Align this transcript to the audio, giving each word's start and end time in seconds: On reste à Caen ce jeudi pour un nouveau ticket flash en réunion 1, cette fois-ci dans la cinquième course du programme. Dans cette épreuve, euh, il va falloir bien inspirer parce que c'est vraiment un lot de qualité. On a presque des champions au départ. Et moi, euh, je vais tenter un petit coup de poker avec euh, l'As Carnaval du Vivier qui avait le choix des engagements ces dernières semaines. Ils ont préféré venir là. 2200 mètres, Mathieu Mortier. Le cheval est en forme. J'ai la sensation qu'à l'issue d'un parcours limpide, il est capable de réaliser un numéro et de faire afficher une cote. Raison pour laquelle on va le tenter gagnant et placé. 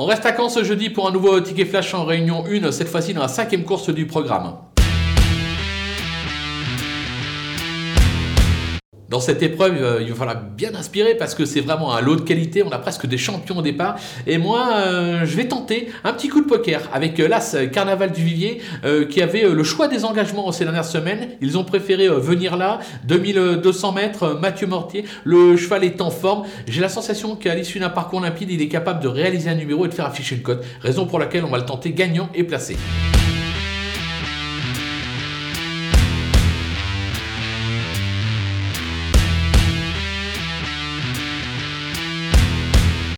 On 0.00 0.06
reste 0.06 0.24
à 0.26 0.36
Caen 0.36 0.48
ce 0.48 0.62
jeudi 0.62 0.90
pour 0.90 1.08
un 1.08 1.10
nouveau 1.10 1.40
ticket 1.40 1.64
flash 1.64 1.92
en 1.92 2.04
réunion 2.04 2.44
1, 2.46 2.70
cette 2.70 2.86
fois-ci 2.86 3.14
dans 3.14 3.22
la 3.22 3.26
cinquième 3.26 3.64
course 3.64 3.90
du 3.90 4.06
programme. 4.06 4.54
Dans 9.08 9.20
cette 9.20 9.42
épreuve, 9.42 9.76
euh, 9.80 10.02
il 10.02 10.10
va 10.10 10.14
falloir 10.14 10.42
bien 10.42 10.74
inspirer 10.74 11.14
parce 11.14 11.34
que 11.34 11.46
c'est 11.46 11.62
vraiment 11.62 11.94
un 11.94 12.02
lot 12.02 12.16
de 12.16 12.20
qualité. 12.20 12.62
On 12.62 12.70
a 12.70 12.78
presque 12.78 13.06
des 13.06 13.16
champions 13.16 13.56
au 13.56 13.62
départ. 13.62 13.96
Et 14.26 14.36
moi, 14.36 14.68
euh, 14.76 15.24
je 15.24 15.34
vais 15.34 15.48
tenter 15.48 15.88
un 16.04 16.12
petit 16.12 16.28
coup 16.28 16.42
de 16.42 16.46
poker 16.46 16.82
avec 16.92 17.18
euh, 17.18 17.26
l'As 17.26 17.56
Carnaval 17.72 18.12
du 18.12 18.22
Vivier 18.22 18.60
qui 19.10 19.22
avait 19.22 19.42
le 19.42 19.64
choix 19.64 19.88
des 19.88 20.04
engagements 20.04 20.50
ces 20.52 20.64
dernières 20.64 20.84
semaines. 20.84 21.30
Ils 21.40 21.56
ont 21.56 21.64
préféré 21.64 22.08
venir 22.08 22.56
là. 22.56 22.80
2200 23.04 23.92
mètres, 23.92 24.38
Mathieu 24.40 24.66
Mortier. 24.66 25.04
Le 25.24 25.56
cheval 25.56 25.84
est 25.84 26.00
en 26.00 26.10
forme. 26.10 26.44
J'ai 26.66 26.80
la 26.80 26.88
sensation 26.88 27.36
qu'à 27.36 27.54
l'issue 27.54 27.78
d'un 27.78 27.90
parcours 27.90 28.20
limpide, 28.20 28.50
il 28.50 28.60
est 28.60 28.68
capable 28.68 29.02
de 29.02 29.08
réaliser 29.08 29.50
un 29.50 29.54
numéro 29.54 29.86
et 29.86 29.88
de 29.88 29.94
faire 29.94 30.06
afficher 30.06 30.36
une 30.36 30.42
cote. 30.42 30.64
Raison 30.80 31.06
pour 31.06 31.18
laquelle 31.18 31.44
on 31.44 31.50
va 31.50 31.58
le 31.58 31.66
tenter 31.66 31.92
gagnant 31.92 32.28
et 32.34 32.44
placé. 32.44 32.76